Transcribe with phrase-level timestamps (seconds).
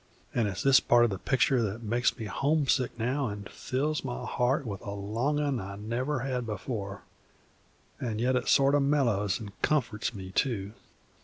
[0.33, 4.25] An' it's this part o' the pictur' that makes me homesick now and fills my
[4.25, 7.03] heart with a longin' I never had before;
[7.99, 10.71] an' yet it sort o' mellows an' comforts me, too.